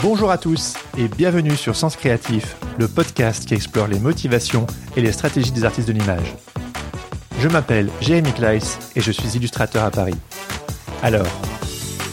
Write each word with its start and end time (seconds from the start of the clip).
Bonjour 0.00 0.30
à 0.30 0.38
tous 0.38 0.74
et 0.96 1.08
bienvenue 1.08 1.56
sur 1.56 1.74
Sens 1.74 1.96
Créatif, 1.96 2.56
le 2.78 2.86
podcast 2.86 3.46
qui 3.46 3.54
explore 3.54 3.88
les 3.88 3.98
motivations 3.98 4.64
et 4.96 5.00
les 5.00 5.10
stratégies 5.10 5.50
des 5.50 5.64
artistes 5.64 5.88
de 5.88 5.92
l'image. 5.92 6.36
Je 7.40 7.48
m'appelle 7.48 7.90
Jérémy 8.00 8.32
Kleiss 8.32 8.78
et 8.94 9.00
je 9.00 9.10
suis 9.10 9.36
illustrateur 9.36 9.82
à 9.82 9.90
Paris. 9.90 10.14
Alors, 11.02 11.26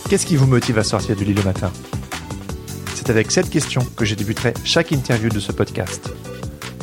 qu'est-ce 0.10 0.26
qui 0.26 0.36
vous 0.36 0.48
motive 0.48 0.80
à 0.80 0.84
sortir 0.84 1.16
du 1.16 1.26
lit 1.26 1.36
le 1.36 1.44
matin? 1.44 1.72
C'est 2.96 3.12
avec 3.12 3.32
cette 3.32 3.52
question 3.52 3.86
que 3.96 4.04
je 4.04 4.16
débuterai 4.16 4.56
chaque 4.64 4.92
interview 4.92 5.30
de 5.30 5.40
ce 5.40 5.52
podcast. 5.52 6.12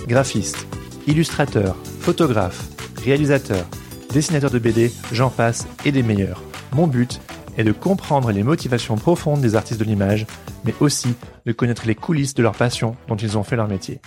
Graphiste, 0.06 0.68
illustrateur, 1.08 1.74
photographe, 1.98 2.62
réalisateur, 3.04 3.66
dessinateur 4.12 4.52
de 4.52 4.60
BD, 4.60 4.92
j'en 5.10 5.30
passe 5.30 5.66
et 5.84 5.90
des 5.90 6.04
meilleurs. 6.04 6.40
Mon 6.72 6.86
but 6.86 7.20
est 7.56 7.64
de 7.64 7.72
comprendre 7.72 8.30
les 8.30 8.42
motivations 8.42 8.96
profondes 8.96 9.40
des 9.40 9.56
artistes 9.56 9.80
de 9.80 9.84
l'image 9.84 10.26
mais 10.64 10.74
aussi 10.80 11.14
de 11.46 11.52
connaître 11.52 11.86
les 11.86 11.94
coulisses 11.94 12.34
de 12.34 12.42
leur 12.42 12.54
passion 12.54 12.96
dont 13.08 13.16
ils 13.16 13.36
ont 13.38 13.42
fait 13.42 13.56
leur 13.56 13.68
métier. 13.68 14.00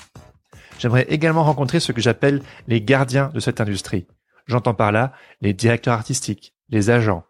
J'aimerais 0.79 1.05
également 1.09 1.43
rencontrer 1.43 1.79
ce 1.79 1.91
que 1.91 2.01
j'appelle 2.01 2.41
les 2.67 2.81
gardiens 2.81 3.29
de 3.33 3.39
cette 3.39 3.61
industrie. 3.61 4.07
J'entends 4.45 4.73
par 4.73 4.91
là 4.91 5.13
les 5.41 5.53
directeurs 5.53 5.93
artistiques, 5.93 6.53
les 6.69 6.89
agents, 6.89 7.23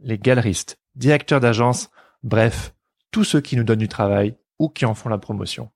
les 0.00 0.18
galeristes, 0.18 0.78
directeurs 0.94 1.40
d'agence, 1.40 1.90
bref, 2.22 2.74
tous 3.10 3.24
ceux 3.24 3.40
qui 3.40 3.56
nous 3.56 3.64
donnent 3.64 3.78
du 3.78 3.88
travail 3.88 4.36
ou 4.58 4.68
qui 4.68 4.84
en 4.84 4.94
font 4.94 5.08
la 5.08 5.18
promotion. 5.18 5.70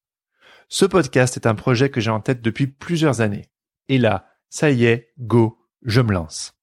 Ce 0.69 0.85
podcast 0.85 1.37
est 1.37 1.47
un 1.47 1.55
projet 1.55 1.91
que 1.91 2.01
j'ai 2.01 2.11
en 2.11 2.21
tête 2.21 2.43
depuis 2.43 2.67
plusieurs 2.67 3.21
années. 3.21 3.49
Et 3.89 3.99
là, 3.99 4.27
ça 4.49 4.71
y 4.71 4.85
est, 4.85 5.13
go, 5.19 5.59
je 5.83 6.01
me 6.01 6.13
lance. 6.13 6.55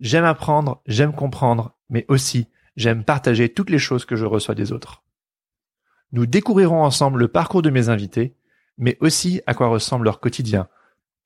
J'aime 0.00 0.24
apprendre, 0.24 0.82
j'aime 0.86 1.14
comprendre, 1.14 1.76
mais 1.88 2.04
aussi 2.08 2.48
j'aime 2.80 3.04
partager 3.04 3.50
toutes 3.50 3.70
les 3.70 3.78
choses 3.78 4.06
que 4.06 4.16
je 4.16 4.24
reçois 4.24 4.54
des 4.54 4.72
autres. 4.72 5.02
Nous 6.12 6.26
découvrirons 6.26 6.82
ensemble 6.82 7.20
le 7.20 7.28
parcours 7.28 7.62
de 7.62 7.70
mes 7.70 7.90
invités, 7.90 8.34
mais 8.78 8.96
aussi 9.00 9.42
à 9.46 9.54
quoi 9.54 9.68
ressemble 9.68 10.06
leur 10.06 10.18
quotidien, 10.18 10.66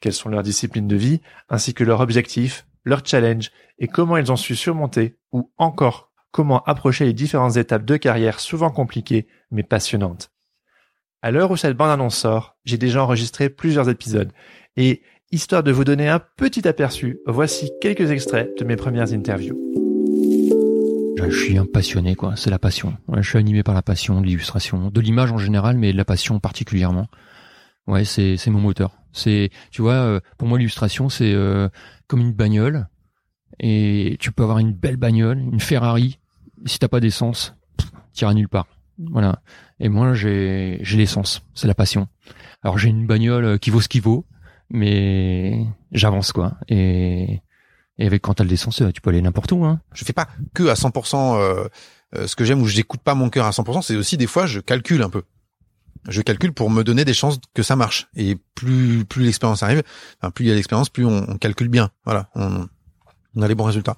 quelles 0.01 0.13
sont 0.13 0.29
leurs 0.29 0.43
disciplines 0.43 0.89
de 0.89 0.97
vie, 0.97 1.21
ainsi 1.49 1.73
que 1.73 1.85
leurs 1.85 2.01
objectifs, 2.01 2.67
leurs 2.83 3.07
challenges 3.07 3.53
et 3.79 3.87
comment 3.87 4.17
ils 4.17 4.33
ont 4.33 4.37
su 4.37 4.57
surmonter, 4.57 5.17
ou 5.33 5.51
encore 5.57 6.11
comment 6.33 6.63
approcher 6.65 7.05
les 7.05 7.13
différentes 7.13 7.57
étapes 7.57 7.85
de 7.85 7.97
carrière 7.97 8.41
souvent 8.41 8.71
compliquées 8.71 9.29
mais 9.53 9.63
passionnantes. 9.63 10.33
À 11.23 11.31
l'heure 11.31 11.53
où 11.53 11.57
cette 11.57 11.77
bande-annonce 11.77 12.19
sort, 12.19 12.57
j'ai 12.65 12.77
déjà 12.77 13.03
enregistré 13.03 13.49
plusieurs 13.49 13.89
épisodes 13.89 14.33
et, 14.77 15.03
histoire 15.31 15.63
de 15.63 15.73
vous 15.73 15.85
donner 15.85 16.09
un 16.09 16.21
petit 16.21 16.69
aperçu, 16.69 17.21
voici 17.27 17.71
quelques 17.81 18.11
extraits 18.11 18.57
de 18.59 18.65
mes 18.65 18.77
premières 18.77 19.13
interviews. 19.13 19.84
Je 21.29 21.37
suis 21.37 21.59
un 21.59 21.67
passionné, 21.67 22.15
quoi. 22.15 22.37
C'est 22.37 22.51
la 22.51 22.59
passion. 22.59 22.97
je 23.17 23.29
suis 23.29 23.39
animé 23.39 23.63
par 23.63 23.75
la 23.75 23.83
passion 23.83 24.21
de 24.21 24.27
l'illustration, 24.27 24.91
de 24.91 25.01
l'image 25.01 25.33
en 25.33 25.39
général, 25.39 25.77
mais 25.77 25.93
de 25.93 25.97
la 25.97 26.05
passion 26.05 26.41
particulièrement. 26.41 27.09
Ouais, 27.87 28.05
c'est 28.05 28.37
c'est 28.37 28.51
mon 28.51 28.61
moteur. 28.61 28.99
C'est, 29.13 29.51
tu 29.71 29.83
vois, 29.83 29.95
euh, 29.95 30.21
pour 30.39 30.49
moi 30.49 30.59
l'illustration 30.59 31.09
c'est 31.09 31.33
euh, 31.33 31.69
comme 32.07 32.21
une 32.21 32.33
bagnole. 32.33 32.89
Et 33.61 34.17
tu 34.19 34.33
peux 34.33 34.43
avoir 34.43 34.59
une 34.59 34.73
belle 34.73 34.97
bagnole, 34.97 35.39
une 35.39 35.61
Ferrari. 35.61 36.19
Si 36.67 36.79
t'as 36.79 36.89
pas 36.89 37.01
d'essence, 37.01 37.55
t'iras 38.13 38.35
nulle 38.35 38.49
part. 38.49 38.67
Voilà. 38.99 39.43
Et 39.81 39.89
moi 39.89 40.15
j'ai 40.15 40.79
j'ai 40.83 40.97
l'essence. 40.97 41.43
C'est 41.55 41.69
la 41.69 41.75
passion. 41.75 42.09
Alors 42.63 42.79
j'ai 42.79 42.89
une 42.89 43.07
bagnole 43.07 43.59
qui 43.59 43.71
vaut 43.71 43.81
ce 43.81 43.89
qu'il 43.89 44.03
vaut, 44.03 44.27
mais 44.71 45.67
j'avance 45.93 46.33
quoi. 46.33 46.57
Et 46.69 47.41
et 47.99 48.07
avec 48.07 48.23
quand 48.23 48.35
t'as 48.35 48.45
le 48.45 48.51
l'essence, 48.51 48.83
tu 48.93 49.01
peux 49.01 49.11
aller 49.11 49.23
n'importe 49.23 49.53
où. 49.53 49.65
Hein. 49.65 49.81
Je 49.93 50.05
fais 50.05 50.13
pas 50.13 50.29
que 50.53 50.65
à 50.65 50.75
100% 50.75 51.39
euh, 51.39 51.69
euh, 52.17 52.27
ce 52.27 52.37
que 52.37 52.45
j'aime 52.45 52.61
ou 52.61 52.67
je 52.67 52.77
n'écoute 52.77 53.01
pas 53.01 53.15
mon 53.15 53.31
cœur 53.31 53.47
à 53.47 53.51
100%. 53.51 53.83
C'est 53.83 53.97
aussi 53.97 54.17
des 54.17 54.27
fois 54.27 54.47
je 54.47 54.61
calcule 54.61 55.03
un 55.03 55.11
peu. 55.11 55.23
Je 56.09 56.21
calcule 56.21 56.53
pour 56.53 56.71
me 56.71 56.83
donner 56.83 57.05
des 57.05 57.15
chances 57.15 57.39
que 57.55 57.63
ça 57.63 57.77
marche. 57.77 58.09
Et 58.17 58.37
plus 58.55 59.05
plus 59.05 59.25
l'expérience 59.25 59.63
arrive, 59.63 59.83
enfin, 60.21 60.31
plus 60.31 60.47
il 60.47 60.49
y 60.49 60.51
a 60.51 60.55
l'expérience, 60.55 60.91
plus 60.91 61.07
on, 61.07 61.25
on, 61.29 61.39
calcule 61.39 61.69
bien. 61.69 61.91
Voilà, 62.05 62.29
on, 62.35 62.67
on, 63.37 63.43
a 63.43 63.49
les 63.49 63.55
bons 63.55 63.65
résultats. 63.65 63.97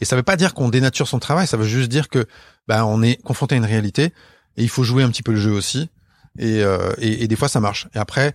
Et 0.00 0.04
ça 0.04 0.16
veut 0.16 0.22
pas 0.22 0.36
dire 0.36 0.54
qu'on 0.54 0.68
dénature 0.68 1.06
son 1.06 1.18
travail. 1.18 1.46
Ça 1.46 1.56
veut 1.56 1.66
juste 1.66 1.90
dire 1.90 2.08
que 2.08 2.26
bah 2.66 2.86
on 2.86 3.02
est 3.02 3.22
confronté 3.22 3.54
à 3.54 3.58
une 3.58 3.64
réalité 3.64 4.12
et 4.56 4.62
il 4.62 4.68
faut 4.68 4.84
jouer 4.84 5.02
un 5.02 5.10
petit 5.10 5.22
peu 5.22 5.32
le 5.32 5.38
jeu 5.38 5.52
aussi. 5.52 5.90
Et, 6.38 6.62
euh, 6.64 6.92
et, 6.98 7.24
et 7.24 7.28
des 7.28 7.36
fois 7.36 7.48
ça 7.48 7.60
marche. 7.60 7.88
Et 7.94 7.98
après, 7.98 8.34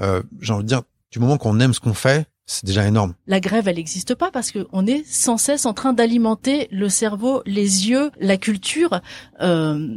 euh, 0.00 0.22
j'ai 0.40 0.52
envie 0.52 0.64
de 0.64 0.68
dire, 0.68 0.82
du 1.10 1.18
moment 1.18 1.38
qu'on 1.38 1.60
aime 1.60 1.74
ce 1.74 1.80
qu'on 1.80 1.94
fait, 1.94 2.26
c'est 2.46 2.66
déjà 2.66 2.86
énorme. 2.86 3.14
La 3.26 3.40
grève, 3.40 3.68
elle 3.68 3.76
n'existe 3.76 4.14
pas 4.14 4.30
parce 4.30 4.52
qu'on 4.52 4.86
est 4.86 5.04
sans 5.06 5.38
cesse 5.38 5.64
en 5.64 5.72
train 5.72 5.92
d'alimenter 5.92 6.68
le 6.70 6.88
cerveau, 6.88 7.42
les 7.46 7.88
yeux, 7.88 8.10
la 8.20 8.36
culture. 8.36 9.00
Euh, 9.40 9.96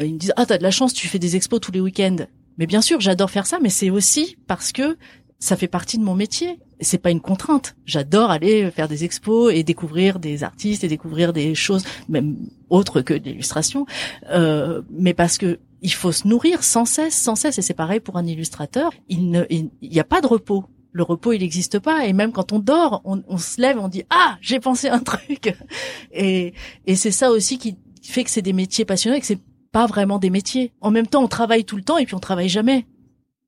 ils 0.00 0.14
me 0.14 0.18
disent 0.18 0.32
ah 0.36 0.46
t'as 0.46 0.58
de 0.58 0.62
la 0.62 0.70
chance, 0.70 0.94
tu 0.94 1.08
fais 1.08 1.18
des 1.18 1.34
expos 1.34 1.60
tous 1.60 1.72
les 1.72 1.80
week-ends. 1.80 2.26
Mais 2.56 2.66
bien 2.66 2.82
sûr, 2.82 3.00
j'adore 3.00 3.30
faire 3.30 3.46
ça, 3.46 3.58
mais 3.60 3.68
c'est 3.68 3.90
aussi 3.90 4.36
parce 4.46 4.72
que 4.72 4.96
ça 5.40 5.56
fait 5.56 5.68
partie 5.68 5.98
de 5.98 6.04
mon 6.04 6.14
métier. 6.14 6.58
C'est 6.80 6.98
pas 6.98 7.10
une 7.10 7.20
contrainte. 7.20 7.76
J'adore 7.84 8.30
aller 8.30 8.70
faire 8.70 8.88
des 8.88 9.02
expos 9.04 9.52
et 9.52 9.64
découvrir 9.64 10.20
des 10.20 10.44
artistes 10.44 10.84
et 10.84 10.88
découvrir 10.88 11.32
des 11.32 11.56
choses 11.56 11.84
même 12.08 12.36
autres 12.70 13.00
que 13.00 13.14
l'illustration. 13.14 13.86
Euh, 14.30 14.82
mais 14.90 15.14
parce 15.14 15.38
que 15.38 15.58
il 15.80 15.92
faut 15.92 16.10
se 16.10 16.26
nourrir 16.26 16.64
sans 16.64 16.84
cesse, 16.84 17.14
sans 17.14 17.36
cesse. 17.36 17.58
Et 17.58 17.62
c'est 17.62 17.74
pareil 17.74 18.00
pour 18.00 18.16
un 18.16 18.26
illustrateur. 18.26 18.92
Il 19.08 19.30
ne, 19.30 19.44
il 19.50 19.70
n'y 19.82 20.00
a 20.00 20.04
pas 20.04 20.20
de 20.20 20.26
repos 20.26 20.64
le 20.92 21.02
repos 21.02 21.32
il 21.32 21.40
n'existe 21.40 21.78
pas. 21.78 22.06
Et 22.06 22.12
même 22.12 22.32
quand 22.32 22.52
on 22.52 22.58
dort 22.58 23.02
on, 23.04 23.38
se 23.38 23.60
lève 23.60 23.78
on 23.78 23.88
dit 23.88 24.04
ah 24.10 24.36
j'ai 24.40 24.60
pensé 24.60 24.88
un 24.88 25.00
truc! 25.00 25.54
Et 26.12 26.54
et 26.86 26.96
c'est 26.96 27.10
ça 27.10 27.30
aussi 27.30 27.58
qui 27.58 27.76
fait 28.02 28.24
que 28.24 28.30
c'est 28.30 28.42
des 28.42 28.52
métiers 28.52 28.84
passionnants 28.84 29.16
et 29.16 29.20
que 29.20 29.26
c'est 29.26 29.40
pas 29.70 29.86
vraiment 29.86 30.18
des 30.18 30.30
métiers. 30.30 30.72
En 30.80 30.90
même 30.90 31.06
temps 31.06 31.22
on 31.22 31.28
travaille 31.28 31.64
tout 31.64 31.76
le 31.76 31.82
temps 31.82 31.98
et 31.98 32.06
puis 32.06 32.14
on 32.14 32.20
travaille 32.20 32.48
jamais. 32.48 32.86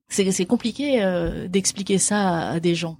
C'est 0.07 0.29
c'est 0.31 0.45
compliqué 0.45 1.03
euh, 1.03 1.47
d'expliquer 1.47 1.97
ça 1.97 2.49
à 2.49 2.59
des 2.59 2.75
gens. 2.75 2.97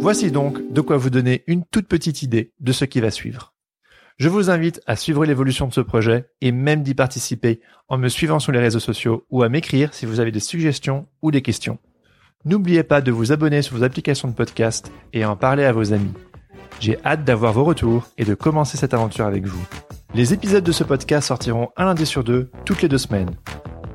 Voici 0.00 0.30
donc 0.30 0.72
de 0.72 0.80
quoi 0.80 0.96
vous 0.96 1.10
donner 1.10 1.42
une 1.46 1.64
toute 1.64 1.88
petite 1.88 2.22
idée 2.22 2.52
de 2.60 2.72
ce 2.72 2.84
qui 2.84 3.00
va 3.00 3.10
suivre. 3.10 3.52
Je 4.18 4.28
vous 4.28 4.50
invite 4.50 4.80
à 4.86 4.96
suivre 4.96 5.24
l'évolution 5.24 5.68
de 5.68 5.72
ce 5.72 5.80
projet 5.80 6.28
et 6.40 6.50
même 6.50 6.82
d'y 6.82 6.94
participer 6.94 7.60
en 7.88 7.98
me 7.98 8.08
suivant 8.08 8.40
sur 8.40 8.50
les 8.50 8.58
réseaux 8.58 8.80
sociaux 8.80 9.24
ou 9.30 9.44
à 9.44 9.48
m'écrire 9.48 9.94
si 9.94 10.06
vous 10.06 10.18
avez 10.18 10.32
des 10.32 10.40
suggestions 10.40 11.06
ou 11.22 11.30
des 11.30 11.40
questions. 11.40 11.78
N'oubliez 12.44 12.82
pas 12.82 13.00
de 13.00 13.12
vous 13.12 13.30
abonner 13.30 13.62
sur 13.62 13.76
vos 13.76 13.84
applications 13.84 14.26
de 14.26 14.34
podcast 14.34 14.90
et 15.12 15.24
en 15.24 15.36
parler 15.36 15.64
à 15.64 15.72
vos 15.72 15.92
amis. 15.92 16.12
J'ai 16.80 16.98
hâte 17.04 17.24
d'avoir 17.24 17.52
vos 17.52 17.64
retours 17.64 18.08
et 18.18 18.24
de 18.24 18.34
commencer 18.34 18.76
cette 18.76 18.94
aventure 18.94 19.24
avec 19.24 19.46
vous. 19.46 19.64
Les 20.14 20.32
épisodes 20.32 20.64
de 20.64 20.72
ce 20.72 20.82
podcast 20.82 21.28
sortiront 21.28 21.68
un 21.76 21.84
lundi 21.84 22.06
sur 22.06 22.24
deux, 22.24 22.50
toutes 22.64 22.82
les 22.82 22.88
deux 22.88 22.98
semaines. 22.98 23.30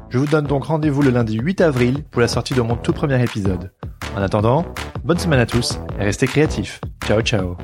Je 0.09 0.19
vous 0.19 0.27
donne 0.27 0.47
donc 0.47 0.65
rendez-vous 0.65 1.01
le 1.01 1.09
lundi 1.09 1.37
8 1.37 1.59
avril 1.59 2.03
pour 2.11 2.21
la 2.21 2.27
sortie 2.29 2.53
de 2.53 2.61
mon 2.61 2.77
tout 2.77 2.93
premier 2.93 3.21
épisode. 3.21 3.73
En 4.15 4.21
attendant, 4.21 4.65
bonne 5.03 5.17
semaine 5.17 5.39
à 5.39 5.45
tous 5.45 5.79
et 5.99 6.03
restez 6.03 6.27
créatifs. 6.27 6.79
Ciao 7.05 7.21
ciao 7.21 7.57